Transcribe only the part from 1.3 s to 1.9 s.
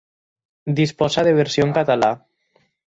versió en